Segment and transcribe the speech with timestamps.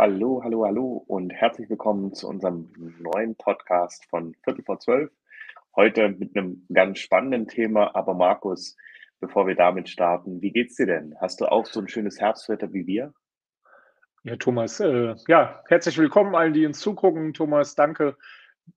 [0.00, 5.10] Hallo, hallo, hallo und herzlich willkommen zu unserem neuen Podcast von Viertel vor zwölf.
[5.74, 7.96] Heute mit einem ganz spannenden Thema.
[7.96, 8.76] Aber Markus,
[9.18, 11.16] bevor wir damit starten, wie geht's dir denn?
[11.20, 13.12] Hast du auch so ein schönes Herbstwetter wie wir?
[14.22, 17.34] Ja, Thomas, äh, ja, herzlich willkommen allen, die uns zugucken.
[17.34, 18.16] Thomas, danke.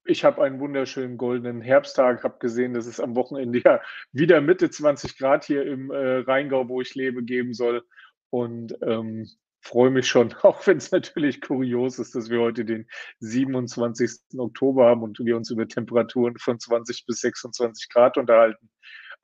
[0.04, 3.80] Ich habe einen wunderschönen goldenen Herbsttag, habe gesehen, dass es am Wochenende ja
[4.10, 7.84] wieder Mitte 20 Grad hier im äh, Rheingau, wo ich lebe, geben soll.
[8.30, 9.28] Und ähm,
[9.62, 12.86] freue mich schon, auch wenn es natürlich kurios ist, dass wir heute den
[13.20, 14.38] 27.
[14.38, 18.68] Oktober haben und wir uns über Temperaturen von 20 bis 26 Grad unterhalten.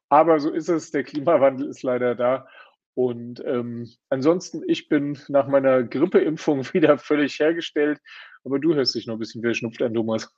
[0.08, 2.48] Aber so ist es, der Klimawandel ist leider da.
[2.94, 8.00] Und ähm, ansonsten, ich bin nach meiner Grippeimpfung wieder völlig hergestellt.
[8.44, 10.32] Aber du hörst dich noch ein bisschen verschnupft an, Thomas.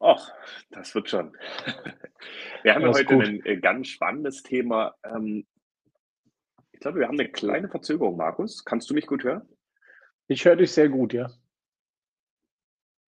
[0.00, 0.30] Ach,
[0.70, 1.36] das wird schon.
[2.62, 3.24] Wir haben ja heute gut.
[3.24, 4.94] ein äh, ganz spannendes Thema.
[5.04, 5.46] Ähm,
[6.84, 8.62] glaube, wir haben eine kleine Verzögerung, Markus.
[8.62, 9.48] Kannst du mich gut hören?
[10.28, 11.30] Ich höre dich sehr gut, ja.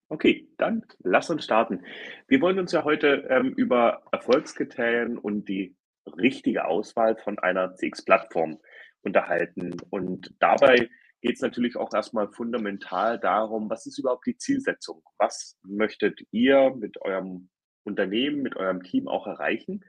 [0.09, 1.83] Okay, dann lass uns starten.
[2.27, 5.75] Wir wollen uns ja heute ähm, über Erfolgskriterien und die
[6.17, 8.59] richtige Auswahl von einer CX-Plattform
[9.01, 9.77] unterhalten.
[9.91, 10.89] Und dabei
[11.21, 15.03] geht es natürlich auch erstmal fundamental darum, was ist überhaupt die Zielsetzung?
[15.19, 17.49] Was möchtet ihr mit eurem
[17.83, 19.83] Unternehmen, mit eurem Team auch erreichen?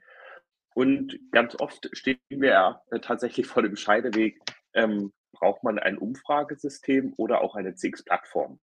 [0.78, 4.38] Und ganz oft stehen wir ja tatsächlich vor dem Scheideweg,
[4.74, 8.60] ähm, braucht man ein Umfragesystem oder auch eine CX-Plattform?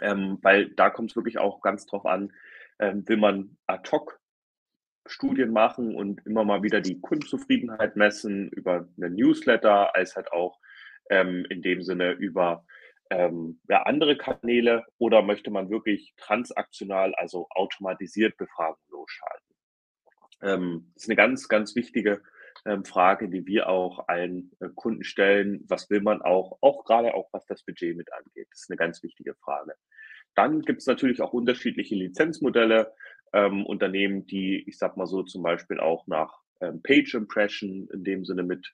[0.00, 2.32] Ähm, weil da kommt es wirklich auch ganz drauf an,
[2.80, 4.18] ähm, will man ad hoc
[5.06, 10.58] Studien machen und immer mal wieder die Kundenzufriedenheit messen über eine Newsletter, als halt auch
[11.10, 12.66] ähm, in dem Sinne über
[13.10, 19.49] ähm, ja, andere Kanäle oder möchte man wirklich transaktional, also automatisiert Befragungen losschalten?
[20.42, 22.22] Ähm, das ist eine ganz, ganz wichtige
[22.66, 25.64] ähm, Frage, die wir auch allen äh, Kunden stellen.
[25.68, 28.48] Was will man auch, auch gerade auch was das Budget mit angeht?
[28.50, 29.74] Das ist eine ganz wichtige Frage.
[30.34, 32.92] Dann gibt es natürlich auch unterschiedliche Lizenzmodelle,
[33.32, 38.04] ähm, Unternehmen, die, ich sag mal so, zum Beispiel auch nach ähm, Page Impression in
[38.04, 38.72] dem Sinne mit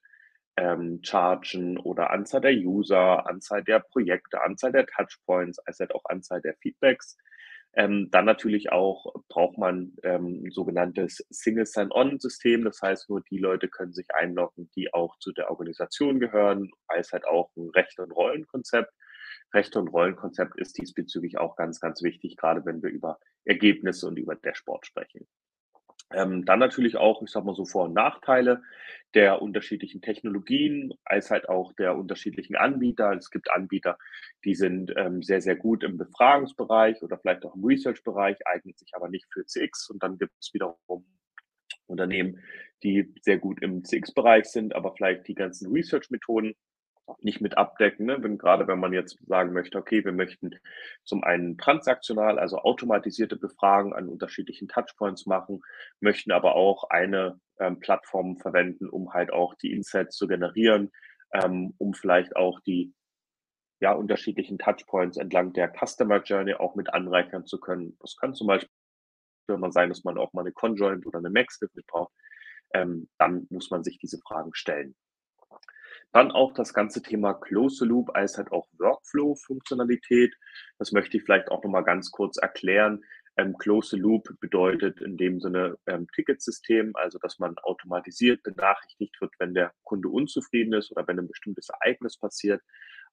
[0.56, 6.04] ähm, chargen oder Anzahl der User, Anzahl der Projekte, Anzahl der Touchpoints, als halt auch
[6.06, 7.18] Anzahl der Feedbacks.
[7.76, 12.64] Ähm, dann natürlich auch braucht man ähm, ein sogenanntes Single Sign-On-System.
[12.64, 17.12] Das heißt, nur die Leute können sich einloggen, die auch zu der Organisation gehören, als
[17.12, 18.90] halt auch ein Rechte- und Rollenkonzept.
[19.52, 24.18] Rechte- und Rollenkonzept ist diesbezüglich auch ganz, ganz wichtig, gerade wenn wir über Ergebnisse und
[24.18, 25.26] über Dashboard sprechen.
[26.12, 28.62] Ähm, dann natürlich auch, ich sag mal so Vor- und Nachteile
[29.14, 33.12] der unterschiedlichen Technologien, als halt auch der unterschiedlichen Anbieter.
[33.12, 33.98] Es gibt Anbieter,
[34.44, 38.90] die sind ähm, sehr, sehr gut im Befragungsbereich oder vielleicht auch im Research-Bereich, eignet sich
[38.94, 39.90] aber nicht für CX.
[39.90, 41.06] Und dann gibt es wiederum
[41.86, 42.40] Unternehmen,
[42.82, 46.54] die sehr gut im CX-Bereich sind, aber vielleicht die ganzen Research-Methoden
[47.20, 48.06] nicht mit abdecken.
[48.06, 48.22] Ne?
[48.22, 50.50] Wenn, gerade wenn man jetzt sagen möchte, okay, wir möchten
[51.04, 55.62] zum einen transaktional, also automatisierte Befragen an unterschiedlichen Touchpoints machen,
[56.00, 60.90] möchten aber auch eine ähm, Plattform verwenden, um halt auch die Insights zu generieren,
[61.32, 62.92] ähm, um vielleicht auch die
[63.80, 67.96] ja, unterschiedlichen Touchpoints entlang der Customer Journey auch mit anreichern zu können.
[68.00, 68.70] Das kann zum Beispiel
[69.48, 72.12] mal sein, dass man auch mal eine Conjoint oder eine Max mit braucht.
[72.74, 74.96] Ähm, dann muss man sich diese Fragen stellen.
[76.12, 80.34] Dann auch das ganze Thema Close Loop als halt auch Workflow-Funktionalität.
[80.78, 83.02] Das möchte ich vielleicht auch nochmal ganz kurz erklären.
[83.38, 89.34] Ähm, Close Loop bedeutet in dem Sinne ähm, Ticketsystem, also dass man automatisiert benachrichtigt wird,
[89.38, 92.62] wenn der Kunde unzufrieden ist oder wenn ein bestimmtes Ereignis passiert.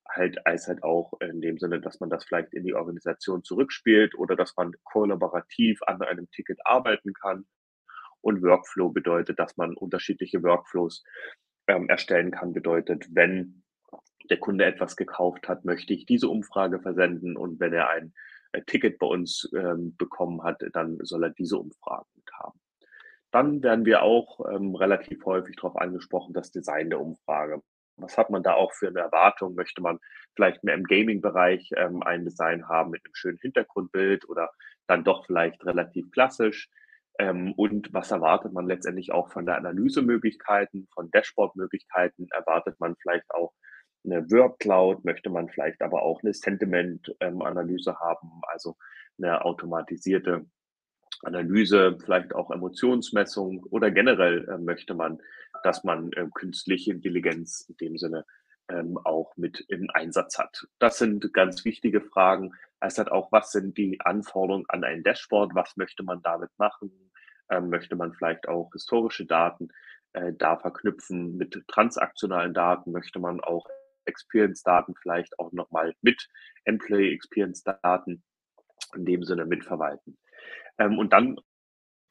[0.08, 4.16] Halt als halt auch in dem Sinne, dass man das vielleicht in die Organisation zurückspielt
[4.16, 7.46] oder dass man kollaborativ an einem Ticket arbeiten kann.
[8.22, 11.04] Und Workflow bedeutet, dass man unterschiedliche Workflows
[11.76, 13.64] ähm, erstellen kann, bedeutet, wenn
[14.30, 18.14] der Kunde etwas gekauft hat, möchte ich diese Umfrage versenden und wenn er ein
[18.54, 22.60] äh, Ticket bei uns ähm, bekommen hat, dann soll er diese Umfrage mit haben.
[23.32, 27.62] Dann werden wir auch ähm, relativ häufig darauf angesprochen, das Design der Umfrage.
[27.98, 29.56] Was hat man da auch für eine Erwartung?
[29.56, 30.00] Möchte man
[30.36, 34.52] vielleicht mehr im Gaming-Bereich ähm, ein Design haben mit einem schönen Hintergrundbild oder
[34.88, 36.70] dann doch vielleicht relativ klassisch?
[37.20, 42.28] Ähm, und was erwartet man letztendlich auch von der Analysemöglichkeiten, von Dashboard-Möglichkeiten?
[42.32, 43.54] Erwartet man vielleicht auch
[44.04, 45.06] eine Word Cloud?
[45.06, 48.76] Möchte man vielleicht aber auch eine Sentiment-Analyse ähm, haben, also
[49.18, 50.46] eine automatisierte
[51.22, 55.20] Analyse, vielleicht auch Emotionsmessung oder generell äh, möchte man,
[55.64, 58.26] dass man äh, künstliche Intelligenz in dem Sinne
[58.70, 60.68] ähm, auch mit im Einsatz hat.
[60.80, 62.54] Das sind ganz wichtige Fragen.
[62.80, 65.56] Es hat auch, was sind die Anforderungen an ein Dashboard?
[65.56, 67.12] Was möchte man damit machen?
[67.50, 69.70] Ähm, möchte man vielleicht auch historische Daten
[70.14, 72.92] äh, da verknüpfen mit transaktionalen Daten?
[72.92, 73.68] Möchte man auch
[74.06, 76.28] Experience-Daten vielleicht auch nochmal mit
[76.66, 78.24] Employee Experience-Daten
[78.96, 80.18] in dem Sinne mitverwalten.
[80.78, 81.40] Ähm, und dann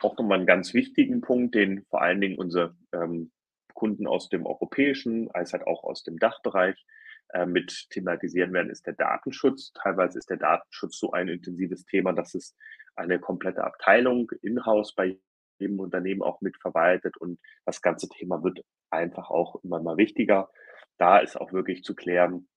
[0.01, 3.31] auch nochmal einen ganz wichtigen Punkt, den vor allen Dingen unsere ähm,
[3.75, 6.85] Kunden aus dem europäischen, als halt auch aus dem Dachbereich
[7.33, 9.73] äh, mit thematisieren werden, ist der Datenschutz.
[9.73, 12.57] Teilweise ist der Datenschutz so ein intensives Thema, dass es
[12.95, 15.19] eine komplette Abteilung in-house bei
[15.59, 18.61] jedem Unternehmen auch mitverwaltet und das ganze Thema wird
[18.91, 20.51] einfach auch immer mal wichtiger.
[20.99, 22.49] Da ist auch wirklich zu klären,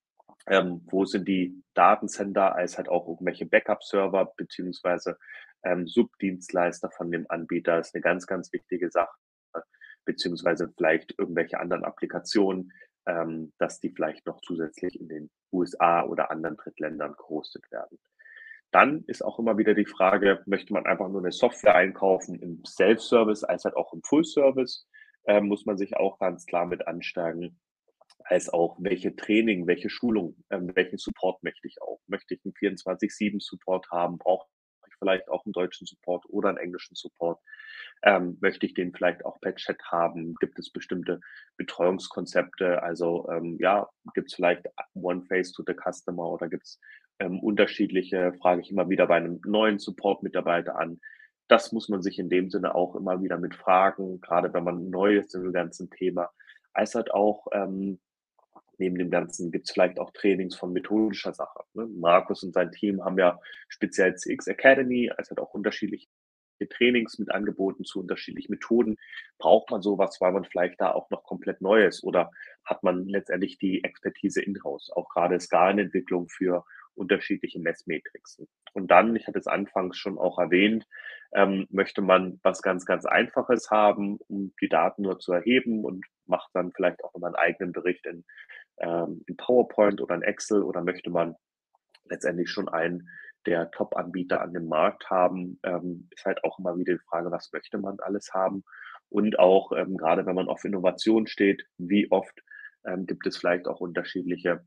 [0.47, 5.17] ähm, wo sind die Datencenter, als halt auch irgendwelche Backup-Server beziehungsweise
[5.63, 9.15] ähm, Subdienstleister von dem Anbieter ist eine ganz, ganz wichtige Sache,
[10.05, 12.71] beziehungsweise vielleicht irgendwelche anderen Applikationen,
[13.07, 17.99] ähm, dass die vielleicht noch zusätzlich in den USA oder anderen Drittländern gehostet werden.
[18.71, 22.63] Dann ist auch immer wieder die Frage, möchte man einfach nur eine Software einkaufen im
[22.65, 24.87] Self-Service als halt auch im Full-Service,
[25.25, 27.59] äh, muss man sich auch ganz klar mit ansteigen,
[28.19, 32.01] als auch welche Training, welche Schulung, ähm, welchen Support möchte ich auch.
[32.07, 34.17] Möchte ich einen 24-7-Support haben?
[34.17, 34.47] Brauche
[34.87, 37.39] ich vielleicht auch einen deutschen Support oder einen englischen Support?
[38.03, 40.35] Ähm, möchte ich den vielleicht auch per Chat haben?
[40.39, 41.21] Gibt es bestimmte
[41.57, 42.83] Betreuungskonzepte?
[42.83, 46.79] Also ähm, ja, gibt es vielleicht One Face to the Customer oder gibt es
[47.19, 50.99] ähm, unterschiedliche, frage ich immer wieder bei einem neuen Support-Mitarbeiter an.
[51.47, 54.89] Das muss man sich in dem Sinne auch immer wieder mit fragen, gerade wenn man
[54.89, 56.29] neu ist in dem ganzen Thema.
[56.73, 57.99] Als halt auch ähm,
[58.77, 61.63] neben dem Ganzen gibt es vielleicht auch Trainings von methodischer Sache.
[61.73, 61.87] Ne?
[61.87, 66.07] Markus und sein Team haben ja speziell CX Academy, als halt auch unterschiedliche
[66.59, 68.97] Trainings mit Angeboten zu unterschiedlichen Methoden.
[69.37, 72.31] Braucht man sowas, weil man vielleicht da auch noch komplett neu ist oder
[72.63, 76.63] hat man letztendlich die Expertise in-house, auch gerade Skalenentwicklung für
[76.95, 78.47] unterschiedliche Messmetrixen.
[78.73, 80.87] Und dann, ich hatte es anfangs schon auch erwähnt,
[81.33, 86.05] ähm, möchte man was ganz, ganz Einfaches haben, um die Daten nur zu erheben und
[86.25, 88.23] macht dann vielleicht auch immer einen eigenen Bericht in,
[88.79, 91.35] ähm, in PowerPoint oder in Excel oder möchte man
[92.05, 93.09] letztendlich schon einen
[93.45, 97.51] der Top-Anbieter an dem Markt haben, ähm, ist halt auch immer wieder die Frage, was
[97.51, 98.63] möchte man alles haben?
[99.09, 102.41] Und auch ähm, gerade wenn man auf Innovation steht, wie oft
[102.85, 104.65] ähm, gibt es vielleicht auch unterschiedliche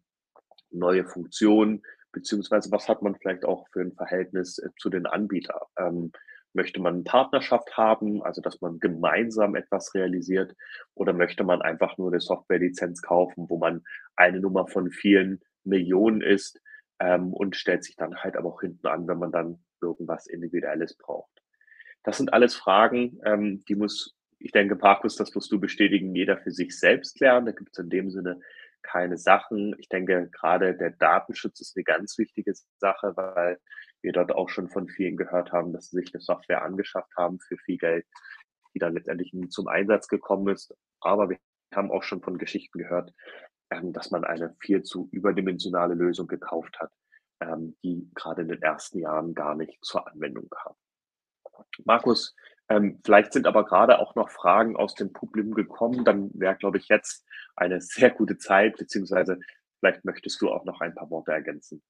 [0.70, 1.82] neue Funktionen,
[2.12, 5.60] beziehungsweise was hat man vielleicht auch für ein Verhältnis äh, zu den Anbietern?
[5.78, 6.12] Ähm,
[6.54, 10.54] möchte man eine Partnerschaft haben, also dass man gemeinsam etwas realisiert,
[10.94, 13.82] oder möchte man einfach nur eine Softwarelizenz kaufen, wo man
[14.16, 16.60] eine Nummer von vielen Millionen ist
[17.00, 20.96] ähm, und stellt sich dann halt aber auch hinten an, wenn man dann irgendwas Individuelles
[20.96, 21.42] braucht.
[22.02, 26.38] Das sind alles Fragen, ähm, die muss, ich denke, Markus, das musst du bestätigen, jeder
[26.38, 27.46] für sich selbst lernen.
[27.46, 28.40] Da gibt es in dem Sinne
[28.82, 29.74] keine Sachen.
[29.78, 33.58] Ich denke, gerade der Datenschutz ist eine ganz wichtige Sache, weil
[34.00, 37.40] wir dort auch schon von vielen gehört haben, dass sie sich eine Software angeschafft haben
[37.40, 38.06] für viel Geld,
[38.74, 40.74] die dann letztendlich zum Einsatz gekommen ist.
[41.00, 41.38] Aber wir
[41.74, 43.12] haben auch schon von Geschichten gehört,
[43.70, 46.90] ähm, dass man eine viel zu überdimensionale Lösung gekauft hat,
[47.40, 50.74] ähm, die gerade in den ersten Jahren gar nicht zur Anwendung kam.
[51.84, 52.34] Markus,
[52.68, 56.04] ähm, vielleicht sind aber gerade auch noch Fragen aus dem Publikum gekommen.
[56.04, 57.24] Dann wäre, glaube ich, jetzt
[57.56, 59.40] eine sehr gute Zeit, beziehungsweise
[59.80, 61.82] vielleicht möchtest du auch noch ein paar Worte ergänzen.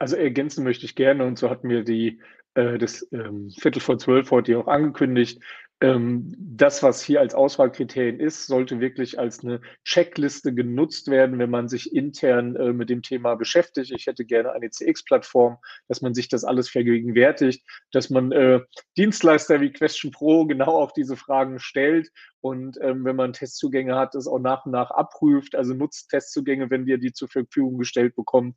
[0.00, 2.20] Also ergänzen möchte ich gerne und so hatten wir die
[2.54, 5.40] äh, das ähm, Viertel vor zwölf heute auch angekündigt.
[5.82, 11.48] Ähm, das, was hier als Auswahlkriterien ist, sollte wirklich als eine Checkliste genutzt werden, wenn
[11.48, 13.90] man sich intern äh, mit dem Thema beschäftigt.
[13.90, 15.58] Ich hätte gerne eine CX-Plattform,
[15.88, 18.60] dass man sich das alles vergegenwärtigt, dass man äh,
[18.98, 22.10] Dienstleister wie Question Pro genau auf diese Fragen stellt
[22.40, 25.54] und ähm, wenn man Testzugänge hat, das auch nach und nach abprüft.
[25.54, 28.56] Also nutzt Testzugänge, wenn ihr die zur Verfügung gestellt bekommt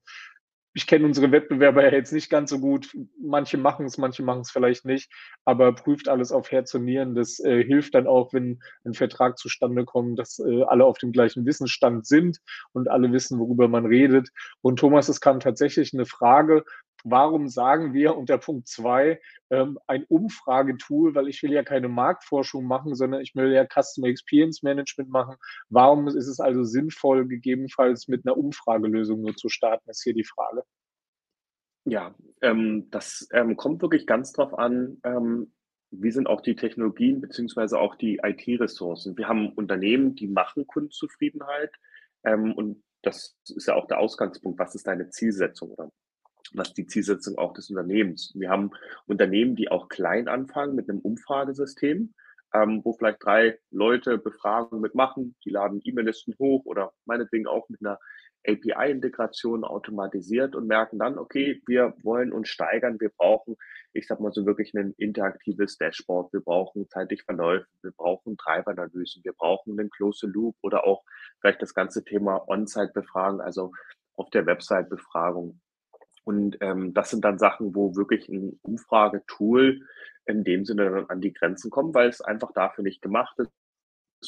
[0.73, 2.97] ich kenne unsere Wettbewerber ja jetzt nicht ganz so gut.
[3.21, 5.11] Manche machen es, manche machen es vielleicht nicht,
[5.45, 7.13] aber prüft alles auf Herz und Nieren.
[7.13, 11.11] Das äh, hilft dann auch, wenn ein Vertrag zustande kommt, dass äh, alle auf dem
[11.11, 12.39] gleichen Wissensstand sind
[12.73, 14.29] und alle wissen, worüber man redet.
[14.61, 16.63] Und Thomas, es kam tatsächlich eine Frage
[17.03, 22.65] warum sagen wir unter Punkt zwei ähm, ein Umfragetool, weil ich will ja keine Marktforschung
[22.65, 25.35] machen, sondern ich will ja Customer Experience Management machen.
[25.69, 30.23] Warum ist es also sinnvoll, gegebenenfalls mit einer Umfragelösung nur zu starten, ist hier die
[30.23, 30.63] Frage.
[31.85, 35.53] Ja, ähm, das ähm, kommt wirklich ganz drauf an, ähm,
[35.91, 39.17] wie sind auch die Technologien beziehungsweise auch die IT-Ressourcen.
[39.17, 41.71] Wir haben Unternehmen, die machen Kundenzufriedenheit
[42.23, 44.57] ähm, und das ist ja auch der Ausgangspunkt.
[44.59, 45.91] Was ist deine Zielsetzung oder
[46.53, 48.33] was die Zielsetzung auch des Unternehmens.
[48.35, 48.71] Wir haben
[49.05, 52.13] Unternehmen, die auch klein anfangen mit einem Umfragesystem,
[52.53, 57.81] ähm, wo vielleicht drei Leute Befragungen mitmachen, die laden E-Mail-Listen hoch oder meinetwegen auch mit
[57.81, 57.99] einer
[58.45, 63.55] API-Integration automatisiert und merken dann, okay, wir wollen uns steigern, wir brauchen,
[63.93, 69.23] ich sag mal so wirklich ein interaktives Dashboard, wir brauchen zeitlich Verläufe, wir brauchen Treiberanalysen,
[69.23, 71.03] wir brauchen einen Close Loop oder auch
[71.39, 73.71] vielleicht das ganze Thema On-Site-Befragen, also
[74.15, 75.59] auf der Website-Befragung.
[76.23, 79.81] Und ähm, das sind dann Sachen, wo wirklich ein Umfragetool
[80.25, 83.51] in dem Sinne dann an die Grenzen kommt, weil es einfach dafür nicht gemacht ist.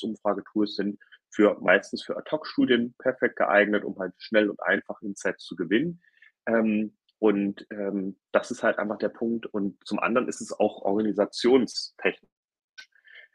[0.04, 1.00] Umfragetools sind
[1.30, 6.02] für meistens für Ad-Hoc-Studien perfekt geeignet, um halt schnell und einfach Insights zu gewinnen.
[6.46, 9.46] Ähm, und ähm, das ist halt einfach der Punkt.
[9.46, 12.30] Und zum anderen ist es auch organisationstechnisch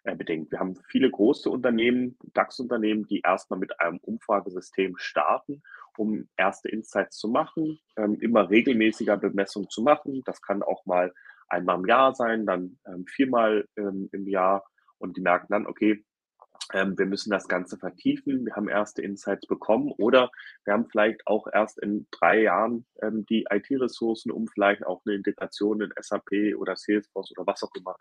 [0.05, 0.51] äh, bedingt.
[0.51, 5.63] Wir haben viele große Unternehmen, DAX-Unternehmen, die erstmal mit einem Umfragesystem starten,
[6.01, 10.23] um erste Insights zu machen, ähm, immer regelmäßiger Bemessungen zu machen.
[10.25, 11.13] Das kann auch mal
[11.49, 14.65] einmal im Jahr sein, dann ähm, viermal ähm, im Jahr.
[14.97, 16.03] Und die merken dann, okay,
[16.73, 18.47] ähm, wir müssen das Ganze vertiefen.
[18.47, 20.31] Wir haben erste Insights bekommen oder
[20.65, 25.17] wir haben vielleicht auch erst in drei Jahren ähm, die IT-Ressourcen, um vielleicht auch eine
[25.17, 27.97] Integration in SAP oder Salesforce oder was auch immer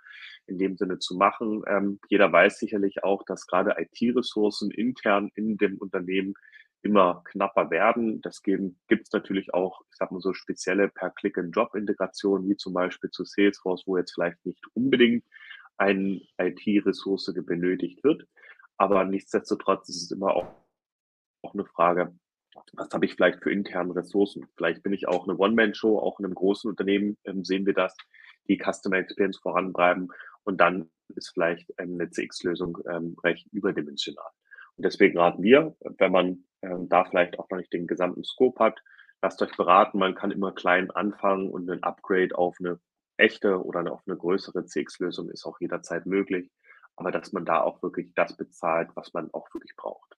[0.46, 1.64] in dem Sinne zu machen.
[1.68, 6.36] Ähm, jeder weiß sicherlich auch, dass gerade IT-Ressourcen intern in dem Unternehmen
[6.82, 8.22] immer knapper werden.
[8.22, 13.26] Das gibt es natürlich auch, ich sag mal so, spezielle Per-Click-and-Drop-Integrationen, wie zum Beispiel zu
[13.26, 15.26] Salesforce, wo jetzt vielleicht nicht unbedingt
[15.78, 18.26] eine IT-Ressource benötigt wird.
[18.78, 20.54] Aber nichtsdestotrotz ist es immer auch,
[21.42, 22.14] auch eine Frage,
[22.74, 24.48] was habe ich vielleicht für interne Ressourcen?
[24.56, 27.96] Vielleicht bin ich auch eine One-Man-Show, auch in einem großen Unternehmen ähm, sehen wir das,
[28.48, 30.10] die Customer Experience vorantreiben
[30.44, 34.30] und dann ist vielleicht eine CX-Lösung ähm, recht überdimensional.
[34.76, 38.64] Und deswegen raten wir, wenn man ähm, da vielleicht auch noch nicht den gesamten Scope
[38.64, 38.82] hat,
[39.22, 42.80] lasst euch beraten, man kann immer klein anfangen und ein Upgrade auf eine
[43.18, 46.50] echte oder auf eine größere CX-Lösung ist auch jederzeit möglich
[47.00, 50.16] aber dass man da auch wirklich das bezahlt, was man auch wirklich braucht.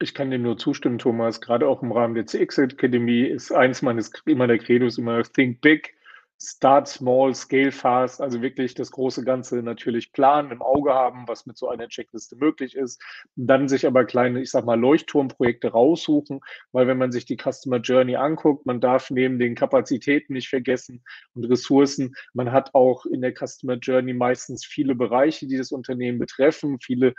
[0.00, 1.40] Ich kann dem nur zustimmen, Thomas.
[1.40, 5.94] Gerade auch im Rahmen der CX Academy ist eins meines meiner Credos immer Think Big.
[6.42, 11.44] Start small, scale fast, also wirklich das große Ganze natürlich planen, im Auge haben, was
[11.44, 13.02] mit so einer Checkliste möglich ist.
[13.36, 16.40] Dann sich aber kleine, ich sag mal, Leuchtturmprojekte raussuchen,
[16.72, 21.04] weil wenn man sich die Customer Journey anguckt, man darf neben den Kapazitäten nicht vergessen
[21.34, 26.18] und Ressourcen, man hat auch in der Customer Journey meistens viele Bereiche, die das Unternehmen
[26.18, 27.14] betreffen, viele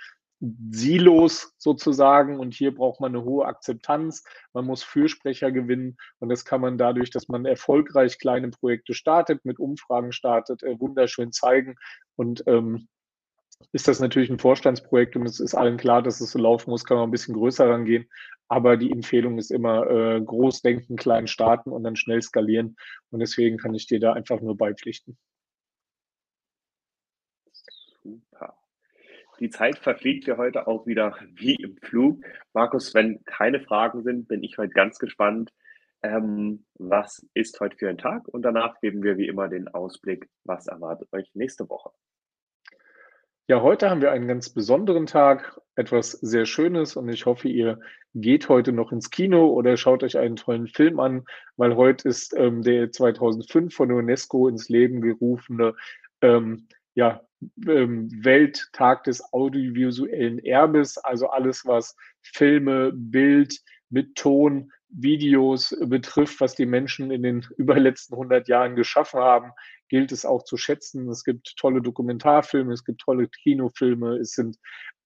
[0.72, 4.24] Silos sozusagen und hier braucht man eine hohe Akzeptanz.
[4.54, 9.46] Man muss Fürsprecher gewinnen und das kann man dadurch, dass man erfolgreich kleine Projekte startet,
[9.46, 11.76] mit Umfragen startet, äh, wunderschön zeigen
[12.16, 12.88] und ähm,
[13.72, 16.84] ist das natürlich ein Vorstandsprojekt und es ist allen klar, dass es so laufen muss,
[16.84, 18.10] kann man ein bisschen größer rangehen.
[18.48, 22.76] Aber die Empfehlung ist immer äh, groß denken, klein starten und dann schnell skalieren.
[23.12, 25.18] Und deswegen kann ich dir da einfach nur beipflichten.
[28.04, 28.61] Super.
[29.42, 32.24] Die Zeit verfliegt ja heute auch wieder wie im Flug.
[32.54, 35.52] Markus, wenn keine Fragen sind, bin ich heute ganz gespannt.
[36.04, 38.28] Ähm, was ist heute für ein Tag?
[38.28, 41.90] Und danach geben wir wie immer den Ausblick, was erwartet euch nächste Woche.
[43.48, 47.80] Ja, heute haben wir einen ganz besonderen Tag, etwas sehr Schönes und ich hoffe, ihr
[48.14, 51.26] geht heute noch ins Kino oder schaut euch einen tollen Film an,
[51.58, 55.74] weil heute ist ähm, der 2005 von UNESCO ins Leben gerufene
[56.22, 57.22] ähm, ja,
[57.68, 66.56] ähm, Welttag des audiovisuellen Erbes, also alles, was Filme, Bild mit Ton, Videos betrifft, was
[66.56, 69.52] die Menschen in den überletzten 100 Jahren geschaffen haben,
[69.90, 71.10] gilt es auch zu schätzen.
[71.10, 74.58] Es gibt tolle Dokumentarfilme, es gibt tolle Kinofilme, es sind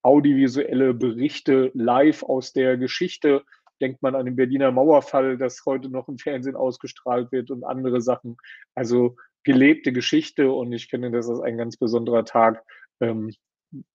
[0.01, 3.44] audiovisuelle Berichte live aus der Geschichte.
[3.82, 8.01] Denkt man an den Berliner Mauerfall, das heute noch im Fernsehen ausgestrahlt wird und andere
[8.01, 8.38] Sachen.
[8.74, 12.63] Also gelebte Geschichte und ich finde, das ist ein ganz besonderer Tag,
[12.99, 13.31] ähm,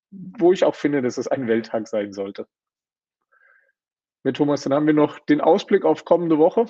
[0.09, 2.47] wo ich auch finde, dass es ein Welttag sein sollte.
[4.23, 6.65] Mit Thomas, dann haben wir noch den Ausblick auf kommende Woche.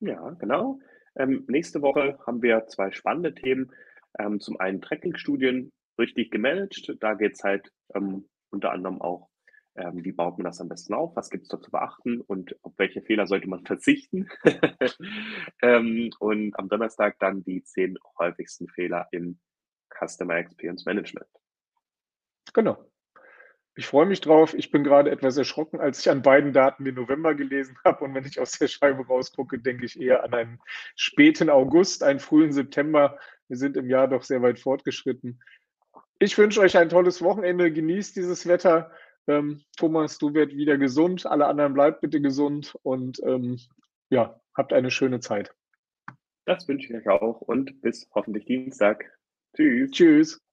[0.00, 0.78] Ja, genau.
[1.16, 3.72] Ähm, nächste Woche haben wir zwei spannende Themen.
[4.18, 6.94] Ähm, zum einen Tracking-Studien richtig gemanagt.
[7.00, 9.28] Da geht es halt ähm, unter anderem auch
[9.78, 11.14] ähm, wie baut man das am besten auf?
[11.16, 12.20] Was gibt es da zu beachten?
[12.20, 14.28] Und auf welche Fehler sollte man verzichten?
[15.62, 19.38] ähm, und am Donnerstag dann die zehn häufigsten Fehler im
[19.88, 21.28] Customer Experience Management.
[22.52, 22.84] Genau.
[23.78, 24.54] Ich freue mich drauf.
[24.54, 28.04] Ich bin gerade etwas erschrocken, als ich an beiden Daten den November gelesen habe.
[28.04, 30.60] Und wenn ich aus der Scheibe rausgucke, denke ich eher an einen
[30.96, 33.18] späten August, einen frühen September.
[33.46, 35.40] Wir sind im Jahr doch sehr weit fortgeschritten.
[36.18, 37.72] Ich wünsche euch ein tolles Wochenende.
[37.72, 38.90] Genießt dieses Wetter.
[39.28, 41.26] Ähm, Thomas, du werd wieder gesund.
[41.26, 43.60] Alle anderen bleibt bitte gesund und ähm,
[44.10, 45.54] ja, habt eine schöne Zeit.
[46.46, 49.04] Das wünsche ich euch auch und bis hoffentlich Dienstag.
[49.54, 49.90] Tschüss.
[49.90, 50.47] Tschüss.